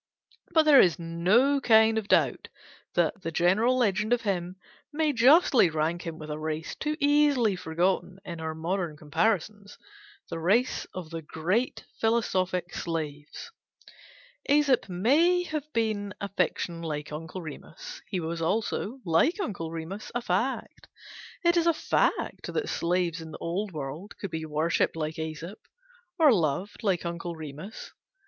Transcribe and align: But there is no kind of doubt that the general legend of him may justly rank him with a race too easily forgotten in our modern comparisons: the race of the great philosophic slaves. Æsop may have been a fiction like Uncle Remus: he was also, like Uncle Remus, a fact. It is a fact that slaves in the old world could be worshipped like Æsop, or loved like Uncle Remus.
But 0.51 0.63
there 0.63 0.81
is 0.81 0.97
no 0.97 1.61
kind 1.61 1.99
of 1.99 2.07
doubt 2.07 2.47
that 2.95 3.21
the 3.21 3.29
general 3.31 3.77
legend 3.77 4.13
of 4.13 4.21
him 4.23 4.55
may 4.91 5.13
justly 5.13 5.69
rank 5.69 6.07
him 6.07 6.17
with 6.17 6.31
a 6.31 6.39
race 6.39 6.73
too 6.73 6.97
easily 6.99 7.55
forgotten 7.55 8.17
in 8.25 8.39
our 8.41 8.55
modern 8.55 8.97
comparisons: 8.97 9.77
the 10.27 10.39
race 10.39 10.85
of 10.95 11.11
the 11.11 11.21
great 11.21 11.85
philosophic 11.99 12.73
slaves. 12.73 13.51
Æsop 14.49 14.89
may 14.89 15.43
have 15.43 15.71
been 15.71 16.15
a 16.19 16.29
fiction 16.29 16.81
like 16.81 17.11
Uncle 17.11 17.43
Remus: 17.43 18.01
he 18.07 18.19
was 18.19 18.41
also, 18.41 19.01
like 19.05 19.39
Uncle 19.39 19.69
Remus, 19.69 20.11
a 20.15 20.21
fact. 20.23 20.87
It 21.45 21.55
is 21.57 21.67
a 21.67 21.75
fact 21.75 22.51
that 22.51 22.69
slaves 22.69 23.21
in 23.21 23.29
the 23.29 23.37
old 23.37 23.71
world 23.71 24.17
could 24.17 24.31
be 24.31 24.45
worshipped 24.47 24.95
like 24.95 25.17
Æsop, 25.17 25.57
or 26.17 26.33
loved 26.33 26.81
like 26.81 27.05
Uncle 27.05 27.35
Remus. 27.35 27.91